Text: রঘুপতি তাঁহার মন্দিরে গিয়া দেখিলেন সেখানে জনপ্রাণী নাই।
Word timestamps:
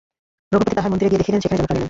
রঘুপতি 0.53 0.73
তাঁহার 0.77 0.91
মন্দিরে 0.91 1.09
গিয়া 1.11 1.21
দেখিলেন 1.21 1.41
সেখানে 1.43 1.57
জনপ্রাণী 1.59 1.77
নাই। 1.79 1.79